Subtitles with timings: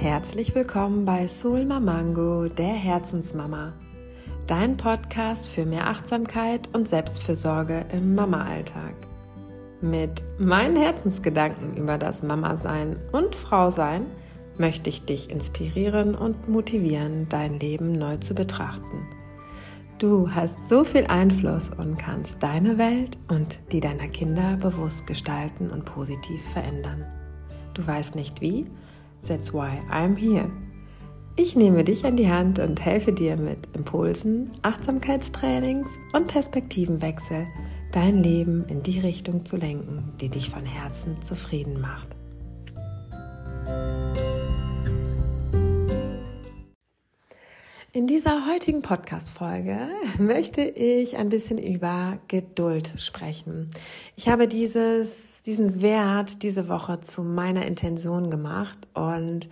[0.00, 3.74] Herzlich willkommen bei Soul Mamango, der Herzensmama.
[4.46, 8.94] Dein Podcast für mehr Achtsamkeit und Selbstfürsorge im Mama-Alltag.
[9.82, 14.06] Mit meinen Herzensgedanken über das Mama-Sein und Frau-Sein
[14.56, 19.06] möchte ich dich inspirieren und motivieren, dein Leben neu zu betrachten.
[19.98, 25.68] Du hast so viel Einfluss und kannst deine Welt und die deiner Kinder bewusst gestalten
[25.68, 27.04] und positiv verändern.
[27.74, 28.66] Du weißt nicht wie?
[29.26, 30.50] That's why I'm here.
[31.36, 37.46] Ich nehme dich an die Hand und helfe dir mit Impulsen, Achtsamkeitstrainings und Perspektivenwechsel,
[37.92, 42.08] dein Leben in die Richtung zu lenken, die dich von Herzen zufrieden macht.
[47.92, 49.76] In dieser heutigen Podcast-Folge
[50.20, 53.68] möchte ich ein bisschen über Geduld sprechen.
[54.14, 59.48] Ich habe dieses, diesen Wert diese Woche zu meiner Intention gemacht und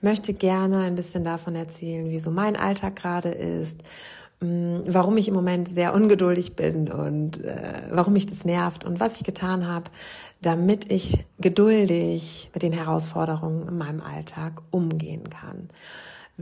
[0.00, 3.78] möchte gerne ein bisschen davon erzählen, wie so mein Alltag gerade ist,
[4.38, 9.00] mm, warum ich im Moment sehr ungeduldig bin und äh, warum mich das nervt und
[9.00, 9.90] was ich getan habe,
[10.42, 15.70] damit ich geduldig mit den Herausforderungen in meinem Alltag umgehen kann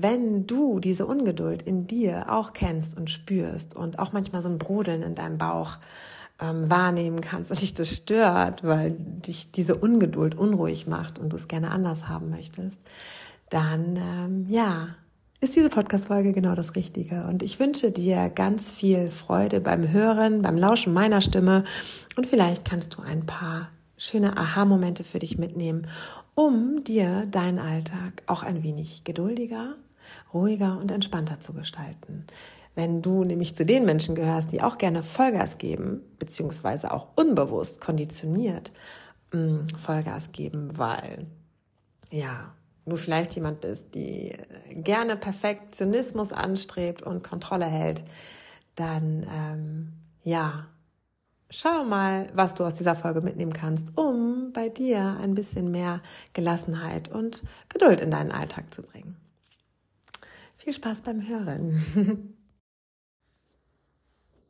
[0.02, 4.58] wenn du diese Ungeduld in dir auch kennst und spürst und auch manchmal so ein
[4.58, 5.78] Brodeln in deinem Bauch
[6.41, 11.36] ähm, wahrnehmen kannst und dich das stört, weil dich diese Ungeduld unruhig macht und du
[11.36, 12.78] es gerne anders haben möchtest,
[13.50, 14.88] dann ähm, ja,
[15.41, 17.24] ist diese Podcast-Folge genau das Richtige.
[17.24, 21.64] Und ich wünsche dir ganz viel Freude beim Hören, beim Lauschen meiner Stimme
[22.16, 25.86] und vielleicht kannst du ein paar schöne Aha-Momente für dich mitnehmen,
[26.34, 29.74] um dir deinen Alltag auch ein wenig geduldiger
[30.32, 32.26] ruhiger und entspannter zu gestalten.
[32.74, 37.80] Wenn du nämlich zu den Menschen gehörst, die auch gerne Vollgas geben, beziehungsweise auch unbewusst
[37.80, 38.70] konditioniert
[39.32, 41.26] mm, Vollgas geben, weil
[42.10, 42.54] ja,
[42.86, 44.36] du vielleicht jemand bist, die
[44.70, 48.04] gerne Perfektionismus anstrebt und Kontrolle hält,
[48.76, 49.92] dann ähm,
[50.22, 50.68] ja,
[51.50, 56.00] schau mal, was du aus dieser Folge mitnehmen kannst, um bei dir ein bisschen mehr
[56.32, 59.16] Gelassenheit und Geduld in deinen Alltag zu bringen.
[60.68, 62.34] Viel Spaß beim Hören.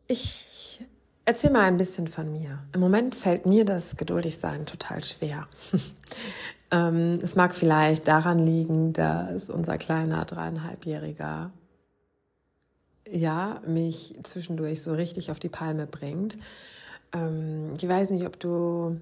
[0.09, 0.81] Ich
[1.25, 2.65] erzähle mal ein bisschen von mir.
[2.73, 5.47] Im Moment fällt mir das Geduldigsein total schwer.
[6.71, 11.51] Ähm, es mag vielleicht daran liegen, dass unser kleiner dreieinhalbjähriger
[13.09, 16.37] ja mich zwischendurch so richtig auf die Palme bringt.
[17.15, 19.01] Ähm, ich weiß nicht, ob du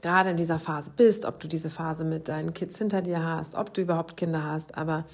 [0.00, 3.54] gerade in dieser Phase bist, ob du diese Phase mit deinen Kids hinter dir hast,
[3.54, 5.04] ob du überhaupt Kinder hast, aber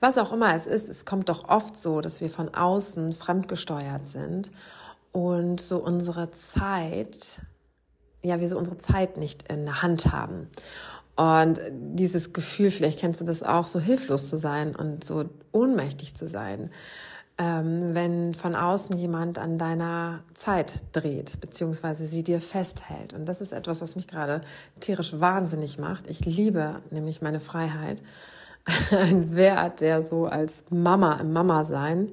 [0.00, 4.06] was auch immer es ist, es kommt doch oft so, dass wir von außen fremdgesteuert
[4.06, 4.50] sind
[5.12, 7.36] und so unsere Zeit,
[8.22, 10.48] ja, wir so unsere Zeit nicht in der Hand haben.
[11.14, 16.14] Und dieses Gefühl, vielleicht kennst du das auch, so hilflos zu sein und so ohnmächtig
[16.14, 16.70] zu sein
[17.42, 23.14] ähm, wenn von außen jemand an deiner Zeit dreht, beziehungsweise sie dir festhält.
[23.14, 24.42] Und das ist etwas, was mich gerade
[24.78, 26.06] tierisch wahnsinnig macht.
[26.06, 28.00] Ich liebe nämlich meine Freiheit.
[28.92, 32.10] Ein Wert, der so als Mama im Mama sein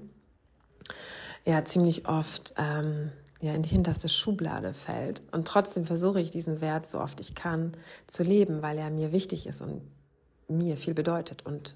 [1.46, 5.22] ja ziemlich oft ähm, ja in die hinterste Schublade fällt.
[5.32, 9.12] Und trotzdem versuche ich diesen Wert so oft ich kann zu leben, weil er mir
[9.12, 9.82] wichtig ist und
[10.48, 11.76] mir viel bedeutet und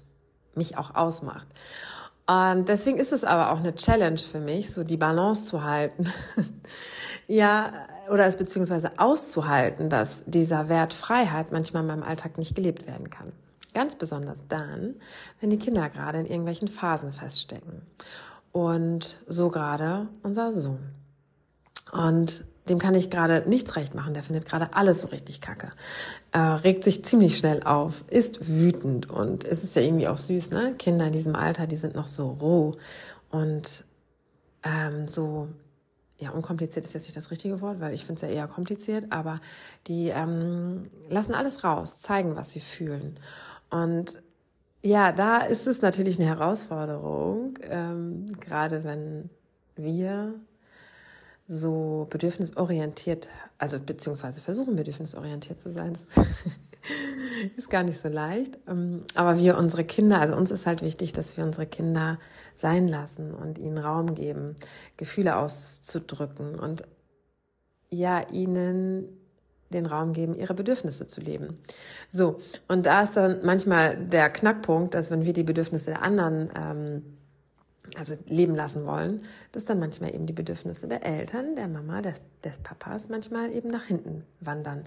[0.56, 1.46] mich auch ausmacht.
[2.26, 6.10] Und deswegen ist es aber auch eine Challenge für mich, so die Balance zu halten.
[7.28, 7.72] ja,
[8.10, 13.10] oder es beziehungsweise auszuhalten, dass dieser Wert Freiheit manchmal in meinem Alltag nicht gelebt werden
[13.10, 13.32] kann.
[13.74, 14.94] Ganz besonders dann,
[15.40, 17.82] wenn die Kinder gerade in irgendwelchen Phasen feststecken.
[18.52, 20.78] Und so gerade unser Sohn.
[21.92, 24.14] Und dem kann ich gerade nichts recht machen.
[24.14, 25.70] Der findet gerade alles so richtig kacke.
[26.32, 30.50] Äh, regt sich ziemlich schnell auf, ist wütend und es ist ja irgendwie auch süß,
[30.50, 30.74] ne?
[30.78, 32.76] Kinder in diesem Alter, die sind noch so roh
[33.30, 33.84] und
[34.62, 35.48] ähm, so,
[36.18, 39.06] ja, unkompliziert ist jetzt nicht das richtige Wort, weil ich finde es ja eher kompliziert,
[39.10, 39.40] aber
[39.86, 43.20] die ähm, lassen alles raus, zeigen, was sie fühlen.
[43.70, 44.22] Und
[44.82, 49.30] ja, da ist es natürlich eine Herausforderung, ähm, gerade wenn
[49.76, 50.34] wir
[51.46, 55.92] so bedürfnisorientiert, also beziehungsweise versuchen bedürfnisorientiert zu sein.
[55.92, 56.26] Das
[57.56, 58.58] ist gar nicht so leicht.
[58.66, 62.18] Ähm, aber wir unsere Kinder, also uns ist halt wichtig, dass wir unsere Kinder
[62.54, 64.56] sein lassen und ihnen Raum geben,
[64.96, 66.82] Gefühle auszudrücken und
[67.90, 69.08] ja, ihnen
[69.70, 71.58] den Raum geben, ihre Bedürfnisse zu leben.
[72.10, 72.38] So,
[72.68, 77.02] und da ist dann manchmal der Knackpunkt, dass wenn wir die Bedürfnisse der anderen ähm,
[77.96, 79.22] also leben lassen wollen,
[79.52, 83.68] dass dann manchmal eben die Bedürfnisse der Eltern, der Mama, des, des Papas manchmal eben
[83.68, 84.84] nach hinten wandern.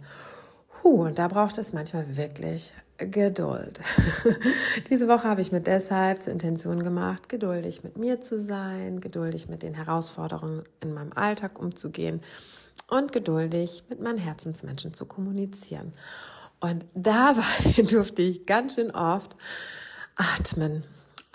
[0.83, 3.79] Huh, und da braucht es manchmal wirklich Geduld.
[4.89, 9.49] Diese Woche habe ich mir deshalb zur Intention gemacht, geduldig mit mir zu sein, geduldig
[9.49, 12.21] mit den Herausforderungen in meinem Alltag umzugehen
[12.89, 15.93] und geduldig mit meinen Herzensmenschen zu kommunizieren.
[16.59, 19.35] Und dabei durfte ich ganz schön oft
[20.15, 20.83] atmen,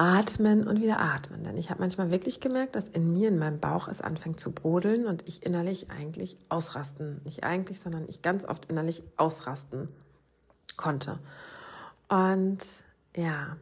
[0.02, 1.44] atmen und wieder atmen.
[1.44, 4.50] Denn ich habe manchmal wirklich gemerkt, dass in mir, in meinem Bauch es anfängt zu
[4.50, 7.20] brodeln und ich innerlich eigentlich ausrasten.
[7.24, 9.88] Nicht eigentlich, sondern ich ganz oft innerlich ausrasten
[10.76, 11.20] konnte.
[12.08, 12.58] Und
[13.16, 13.56] ja,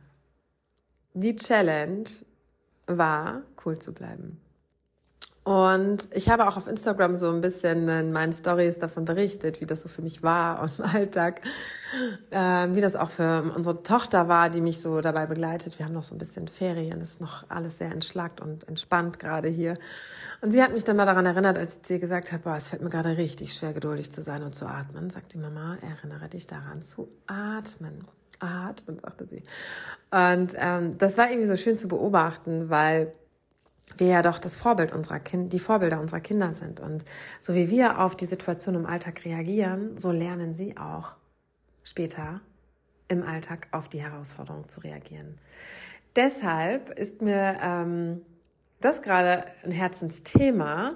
[1.12, 2.08] die Challenge
[2.86, 4.40] war, cool zu bleiben.
[5.42, 9.66] Und ich habe auch auf Instagram so ein bisschen in meinen Stories davon berichtet, wie
[9.66, 11.40] das so für mich war und im Alltag,
[12.30, 15.78] äh, wie das auch für unsere Tochter war, die mich so dabei begleitet.
[15.78, 19.18] Wir haben noch so ein bisschen Ferien, es ist noch alles sehr entschlackt und entspannt
[19.18, 19.78] gerade hier.
[20.42, 22.68] Und sie hat mich dann mal daran erinnert, als ich ihr gesagt habe, boah, es
[22.68, 26.28] fällt mir gerade richtig schwer, geduldig zu sein und zu atmen, sagt die Mama, erinnere
[26.28, 28.06] dich daran zu atmen.
[28.38, 29.42] Atmen, sagte sie.
[30.10, 33.12] Und ähm, das war irgendwie so schön zu beobachten, weil
[33.96, 36.80] wir ja doch das Vorbild unserer Kinder, die Vorbilder unserer Kinder sind.
[36.80, 37.04] Und
[37.38, 41.16] so wie wir auf die Situation im Alltag reagieren, so lernen sie auch
[41.82, 42.40] später
[43.08, 45.38] im Alltag auf die Herausforderung zu reagieren.
[46.16, 48.22] Deshalb ist mir ähm,
[48.80, 50.94] das gerade ein Herzensthema.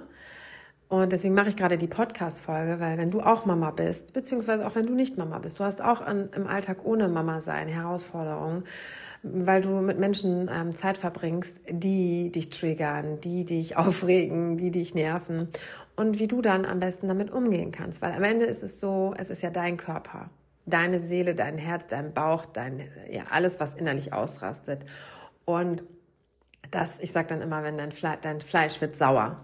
[0.87, 4.75] Und deswegen mache ich gerade die Podcast-Folge, weil wenn du auch Mama bist, beziehungsweise auch
[4.75, 8.63] wenn du nicht Mama bist, du hast auch an, im Alltag ohne Mama sein Herausforderungen
[9.27, 14.93] weil du mit Menschen ähm, Zeit verbringst, die dich triggern, die dich aufregen, die dich
[14.93, 15.49] nerven
[15.95, 18.01] und wie du dann am besten damit umgehen kannst.
[18.01, 20.29] Weil am Ende ist es so, es ist ja dein Körper,
[20.65, 24.85] deine Seele, dein Herz, dein Bauch, dein, ja, alles, was innerlich ausrastet.
[25.45, 25.83] Und
[26.71, 29.43] das, ich sag dann immer, wenn dein, Fle dein Fleisch wird sauer,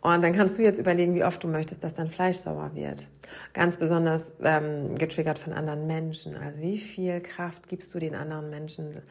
[0.00, 3.08] und dann kannst du jetzt überlegen, wie oft du möchtest, dass dein Fleisch sauer wird.
[3.52, 6.36] Ganz besonders ähm, getriggert von anderen Menschen.
[6.36, 9.02] Also wie viel Kraft gibst du den anderen Menschen?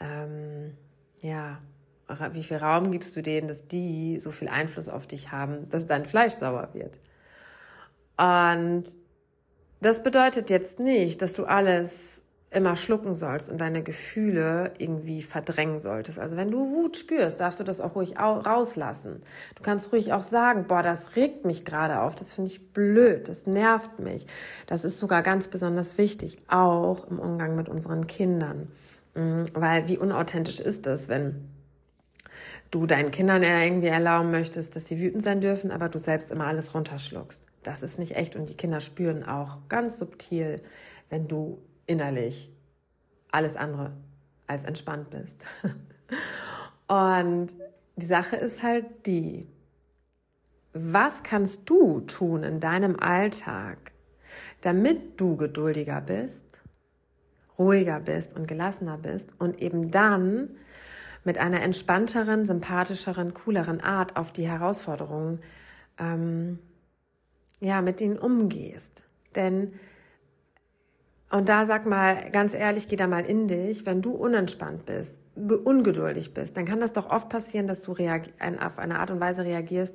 [0.00, 0.76] Ähm,
[1.22, 1.60] ja,
[2.32, 5.86] wie viel Raum gibst du denen, dass die so viel Einfluss auf dich haben, dass
[5.86, 6.98] dein Fleisch sauer wird?
[8.18, 8.84] Und
[9.80, 15.80] das bedeutet jetzt nicht, dass du alles immer schlucken sollst und deine Gefühle irgendwie verdrängen
[15.80, 16.18] solltest.
[16.18, 19.20] Also wenn du Wut spürst, darfst du das auch ruhig rauslassen.
[19.54, 23.28] Du kannst ruhig auch sagen, boah, das regt mich gerade auf, das finde ich blöd,
[23.28, 24.26] das nervt mich.
[24.66, 28.68] Das ist sogar ganz besonders wichtig, auch im Umgang mit unseren Kindern.
[29.14, 31.50] Mhm, weil wie unauthentisch ist das, wenn
[32.70, 36.46] du deinen Kindern irgendwie erlauben möchtest, dass sie wütend sein dürfen, aber du selbst immer
[36.46, 37.42] alles runterschluckst.
[37.62, 40.62] Das ist nicht echt und die Kinder spüren auch ganz subtil,
[41.10, 42.52] wenn du innerlich
[43.32, 43.96] alles andere
[44.46, 45.46] als entspannt bist.
[46.88, 47.56] Und
[47.96, 49.48] die Sache ist halt die,
[50.72, 53.92] was kannst du tun in deinem Alltag,
[54.60, 56.62] damit du geduldiger bist,
[57.58, 60.50] ruhiger bist und gelassener bist und eben dann
[61.24, 65.40] mit einer entspannteren, sympathischeren, cooleren Art auf die Herausforderungen,
[65.98, 66.58] ähm,
[67.60, 69.04] ja, mit ihnen umgehst.
[69.34, 69.72] Denn
[71.30, 75.20] und da sag mal, ganz ehrlich, geh da mal in dich, wenn du unentspannt bist,
[75.36, 79.44] ungeduldig bist, dann kann das doch oft passieren, dass du auf eine Art und Weise
[79.44, 79.94] reagierst,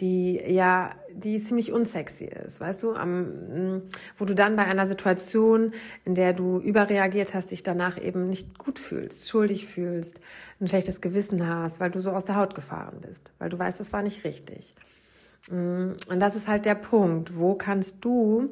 [0.00, 3.82] die ja, die ziemlich unsexy ist, weißt du, am,
[4.18, 5.72] wo du dann bei einer Situation,
[6.04, 10.18] in der du überreagiert hast, dich danach eben nicht gut fühlst, schuldig fühlst,
[10.60, 13.78] ein schlechtes Gewissen hast, weil du so aus der Haut gefahren bist, weil du weißt,
[13.78, 14.74] das war nicht richtig.
[15.48, 18.48] Und das ist halt der Punkt, wo kannst du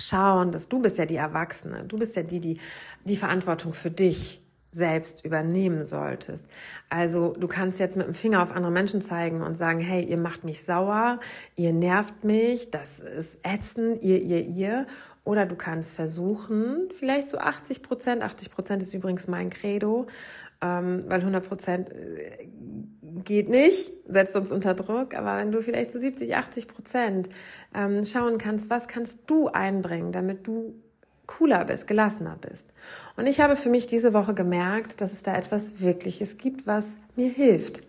[0.00, 2.60] schauen, dass du bist ja die Erwachsene, du bist ja die, die
[3.04, 4.42] die Verantwortung für dich
[4.76, 6.44] selbst übernehmen solltest.
[6.90, 10.18] Also du kannst jetzt mit dem Finger auf andere Menschen zeigen und sagen, hey, ihr
[10.18, 11.18] macht mich sauer,
[11.56, 14.86] ihr nervt mich, das ist ätzend, ihr, ihr, ihr.
[15.24, 20.06] Oder du kannst versuchen, vielleicht so 80 Prozent, 80 Prozent ist übrigens mein Credo,
[20.60, 22.46] ähm, weil 100 Prozent äh,
[23.24, 27.28] geht nicht, setzt uns unter Druck, aber wenn du vielleicht zu so 70, 80 Prozent
[27.74, 30.74] ähm, schauen kannst, was kannst du einbringen, damit du
[31.26, 32.68] cooler bist, gelassener bist.
[33.16, 36.98] Und ich habe für mich diese Woche gemerkt, dass es da etwas Wirkliches gibt, was
[37.16, 37.82] mir hilft.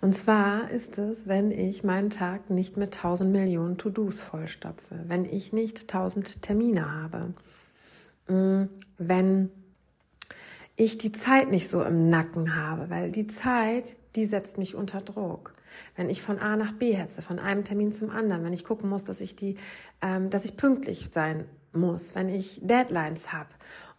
[0.00, 5.24] Und zwar ist es, wenn ich meinen Tag nicht mit tausend Millionen To-Dos vollstopfe, wenn
[5.24, 7.34] ich nicht tausend Termine habe,
[8.28, 8.68] mm,
[8.98, 9.50] wenn
[10.76, 15.00] ich die Zeit nicht so im Nacken habe, weil die Zeit, die setzt mich unter
[15.00, 15.54] Druck.
[15.94, 18.88] Wenn ich von A nach B hetze, von einem Termin zum anderen, wenn ich gucken
[18.88, 19.56] muss, dass ich die,
[20.02, 23.50] ähm, dass ich pünktlich sein muss, wenn ich Deadlines habe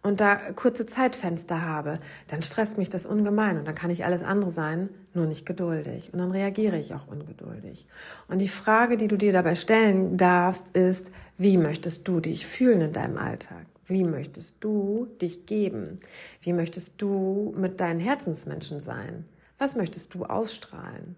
[0.02, 4.24] und da kurze Zeitfenster habe, dann stresst mich das ungemein und dann kann ich alles
[4.24, 7.88] andere sein, nur nicht geduldig und dann reagiere ich auch ungeduldig.
[8.28, 12.82] Und die Frage, die du dir dabei stellen darfst, ist, wie möchtest du dich fühlen
[12.82, 13.66] in deinem Alltag?
[13.86, 15.98] Wie möchtest du dich geben?
[16.42, 19.26] Wie möchtest du mit deinen Herzensmenschen sein?
[19.58, 21.16] Was möchtest du ausstrahlen?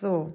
[0.00, 0.32] So.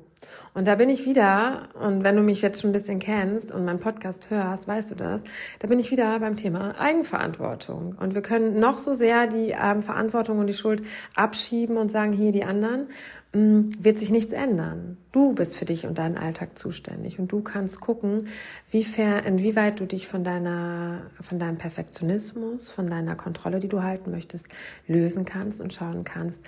[0.53, 3.65] Und da bin ich wieder, und wenn du mich jetzt schon ein bisschen kennst und
[3.65, 5.23] meinen Podcast hörst, weißt du das,
[5.59, 7.95] da bin ich wieder beim Thema Eigenverantwortung.
[7.99, 10.83] Und wir können noch so sehr die ähm, Verantwortung und die Schuld
[11.15, 12.89] abschieben und sagen, hier die anderen,
[13.33, 14.97] mh, mm, wird sich nichts ändern.
[15.11, 18.27] Du bist für dich und deinen Alltag zuständig und du kannst gucken,
[18.69, 23.81] wie fair, inwieweit du dich von deiner, von deinem Perfektionismus, von deiner Kontrolle, die du
[23.81, 24.47] halten möchtest,
[24.87, 26.41] lösen kannst und schauen kannst,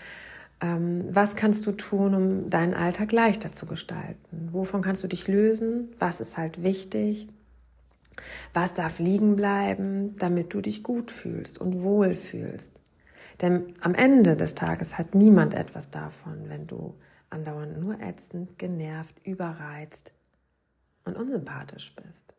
[0.60, 4.50] was kannst du tun, um deinen Alltag leichter zu gestalten?
[4.52, 5.90] Wovon kannst du dich lösen?
[6.00, 7.28] Was ist halt wichtig?
[8.54, 12.82] Was darf liegen bleiben, damit du dich gut fühlst und wohl fühlst?
[13.42, 16.96] Denn am Ende des Tages hat niemand etwas davon, wenn du
[17.30, 20.14] andauernd nur ätzend, genervt, überreizt
[21.06, 22.34] und unsympathisch bist.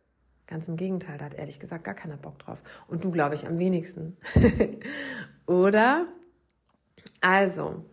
[0.48, 2.62] Ganz im Gegenteil, da hat ehrlich gesagt gar keiner Bock drauf.
[2.88, 4.16] Und du, glaube ich, am wenigsten.
[5.46, 6.08] Oder?
[7.20, 7.84] Also,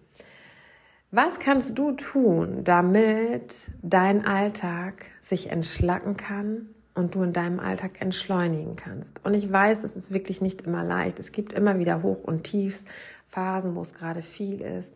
[1.12, 8.02] was kannst du tun, damit dein Alltag sich entschlacken kann und du in deinem Alltag
[8.02, 9.24] entschleunigen kannst?
[9.24, 11.20] Und ich weiß, es ist wirklich nicht immer leicht.
[11.20, 12.86] Es gibt immer wieder Hoch- und Tiefs,
[13.28, 14.94] Phasen, wo es gerade viel ist.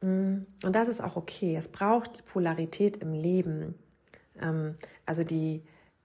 [0.00, 1.56] Mm, und das ist auch okay.
[1.56, 3.74] Es braucht die Polarität im Leben,
[4.40, 4.74] ähm,
[5.06, 5.62] also die,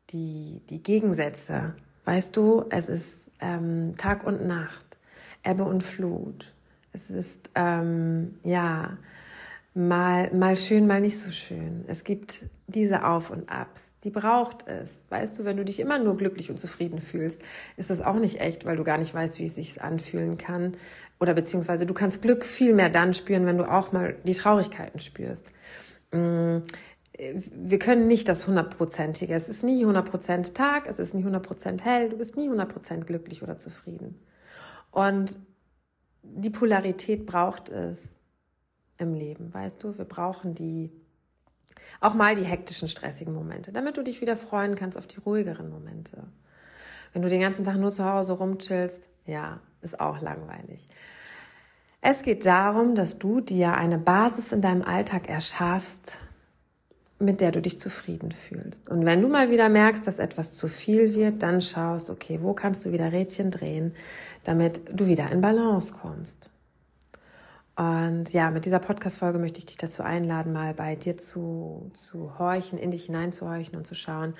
[0.09, 1.75] die, die Gegensätze.
[2.05, 4.97] Weißt du, es ist ähm, Tag und Nacht,
[5.43, 6.53] Ebbe und Flut.
[6.91, 8.97] Es ist, ähm, ja,
[9.73, 11.83] mal, mal schön, mal nicht so schön.
[11.87, 15.03] Es gibt diese Auf und Abs, die braucht es.
[15.09, 17.41] Weißt du, wenn du dich immer nur glücklich und zufrieden fühlst,
[17.75, 20.73] ist das auch nicht echt, weil du gar nicht weißt, wie es sich anfühlen kann.
[21.19, 24.99] Oder beziehungsweise du kannst Glück viel mehr dann spüren, wenn du auch mal die Traurigkeiten
[24.99, 25.51] spürst.
[26.11, 26.59] Mm,
[27.55, 29.33] wir können nicht das hundertprozentige.
[29.33, 33.43] Es ist nie 100% Tag, es ist nie 100% hell, du bist nie 100% glücklich
[33.43, 34.19] oder zufrieden.
[34.91, 35.37] Und
[36.23, 38.15] die Polarität braucht es
[38.97, 39.97] im Leben, weißt du?
[39.97, 40.91] Wir brauchen die,
[42.01, 45.69] auch mal die hektischen, stressigen Momente, damit du dich wieder freuen kannst auf die ruhigeren
[45.69, 46.23] Momente.
[47.13, 50.87] Wenn du den ganzen Tag nur zu Hause rumchillst, ja, ist auch langweilig.
[52.01, 56.17] Es geht darum, dass du dir eine Basis in deinem Alltag erschaffst,
[57.19, 58.89] mit der du dich zufrieden fühlst.
[58.89, 62.53] Und wenn du mal wieder merkst, dass etwas zu viel wird, dann schaust, okay, wo
[62.53, 63.93] kannst du wieder Rädchen drehen,
[64.43, 66.51] damit du wieder in Balance kommst.
[67.75, 72.37] Und ja, mit dieser Podcast-Folge möchte ich dich dazu einladen, mal bei dir zu, zu
[72.37, 74.33] horchen, in dich hineinzuhorchen und zu schauen,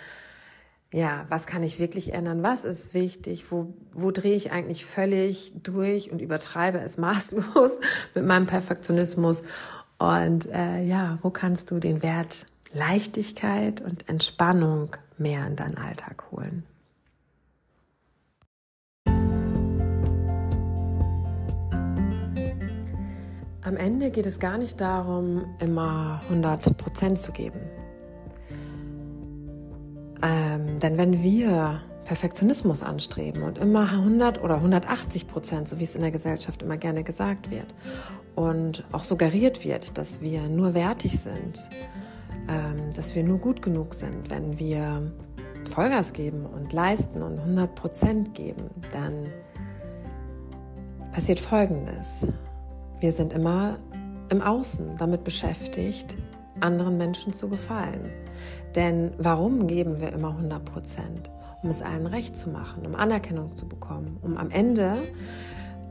[0.94, 2.44] ja, was kann ich wirklich ändern?
[2.44, 3.52] Was ist wichtig?
[3.52, 7.80] Wo, wo drehe ich eigentlich völlig durch und übertreibe es maßlos
[8.14, 9.42] mit meinem Perfektionismus?
[9.98, 16.26] Und äh, ja, wo kannst du den Wert Leichtigkeit und Entspannung mehr in deinen Alltag
[16.32, 16.64] holen?
[23.66, 27.62] Am Ende geht es gar nicht darum, immer 100 Prozent zu geben.
[30.22, 35.96] Ähm, denn wenn wir Perfektionismus anstreben und immer 100 oder 180 Prozent, so wie es
[35.96, 37.74] in der Gesellschaft immer gerne gesagt wird
[38.36, 41.70] und auch suggeriert wird, dass wir nur wertig sind,
[42.50, 45.14] ähm, dass wir nur gut genug sind, wenn wir
[45.70, 49.28] Vollgas geben und leisten und 100 Prozent geben, dann
[51.14, 52.28] passiert Folgendes.
[53.04, 53.80] Wir sind immer
[54.30, 56.16] im Außen damit beschäftigt,
[56.62, 58.10] anderen Menschen zu gefallen.
[58.76, 61.30] Denn warum geben wir immer 100 Prozent?
[61.62, 64.96] Um es allen recht zu machen, um Anerkennung zu bekommen, um am Ende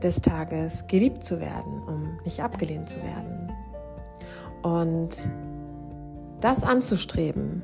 [0.01, 3.51] des Tages geliebt zu werden, um nicht abgelehnt zu werden.
[4.63, 5.29] Und
[6.41, 7.61] das anzustreben,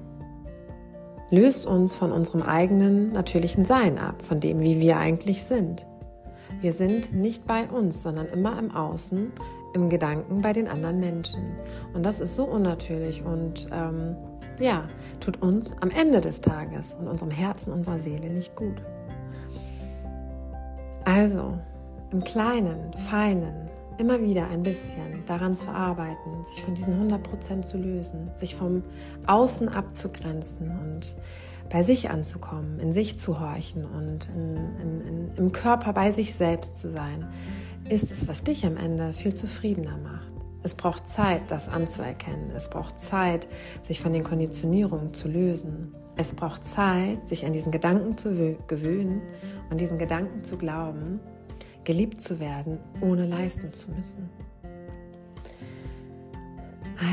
[1.32, 5.88] löst uns von unserem eigenen natürlichen Sein ab, von dem, wie wir eigentlich sind.
[6.62, 9.32] Wir sind nicht bei uns, sondern immer im Außen,
[9.74, 11.53] im Gedanken bei den anderen Menschen.
[11.94, 14.15] Und das ist so unnatürlich und ähm,
[14.60, 14.89] ja,
[15.20, 18.82] tut uns am Ende des Tages und unserem Herzen, unserer Seele nicht gut.
[21.06, 21.53] Also,
[22.12, 27.77] im Kleinen, Feinen, immer wieder ein bisschen daran zu arbeiten, sich von diesen 100% zu
[27.77, 28.84] lösen, sich vom
[29.27, 31.15] Außen abzugrenzen und
[31.70, 36.34] bei sich anzukommen, in sich zu horchen und in, in, in, im Körper bei sich
[36.34, 37.28] selbst zu sein,
[37.90, 40.30] ist es, was dich am Ende viel zufriedener macht.
[40.62, 42.52] Es braucht Zeit, das anzuerkennen.
[42.56, 43.48] Es braucht Zeit,
[43.82, 45.94] sich von den Konditionierungen zu lösen.
[46.18, 49.22] Es braucht Zeit, sich an diesen Gedanken zu gewöhnen
[49.70, 51.22] und diesen Gedanken zu glauben,
[51.86, 54.30] geliebt zu werden, ohne leisten zu müssen.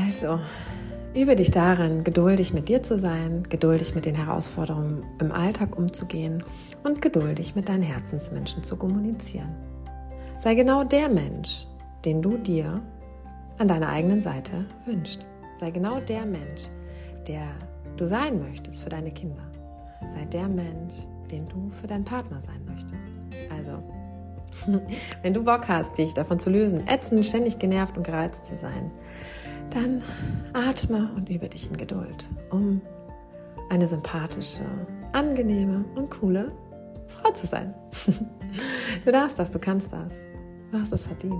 [0.05, 0.39] Also,
[1.15, 6.43] Übe dich darin, geduldig mit dir zu sein, geduldig mit den Herausforderungen im Alltag umzugehen
[6.83, 9.55] und geduldig mit deinen Herzensmenschen zu kommunizieren.
[10.39, 11.65] Sei genau der Mensch,
[12.05, 12.81] den du dir
[13.57, 15.25] an deiner eigenen Seite wünschst.
[15.59, 16.69] Sei genau der Mensch,
[17.27, 17.47] der
[17.97, 19.41] du sein möchtest für deine Kinder.
[20.13, 23.09] Sei der Mensch, den du für deinen Partner sein möchtest.
[23.49, 23.81] Also,
[25.23, 28.91] wenn du Bock hast, dich davon zu lösen, ätzend, ständig genervt und gereizt zu sein,
[29.69, 30.01] dann
[30.53, 32.81] atme und übe dich in Geduld, um
[33.69, 34.65] eine sympathische,
[35.13, 36.51] angenehme und coole
[37.07, 37.73] Frau zu sein.
[39.03, 40.13] Du darfst das, du kannst das.
[40.71, 41.35] Du hast es verdient.